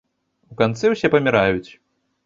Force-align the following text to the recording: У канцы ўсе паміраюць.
У 0.55 0.57
канцы 0.61 0.85
ўсе 0.95 1.13
паміраюць. 1.17 1.69